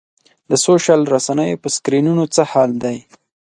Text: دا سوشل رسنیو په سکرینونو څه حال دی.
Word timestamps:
دا 0.49 0.57
سوشل 0.67 1.01
رسنیو 1.13 1.61
په 1.63 1.67
سکرینونو 1.75 2.23
څه 2.35 2.41
حال 2.51 2.71
دی. 2.83 2.97